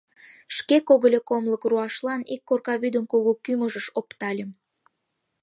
[0.55, 4.49] Шке когыльо комлык руашлан ик корка вӱдым кугу кӱмыжыш оптальым.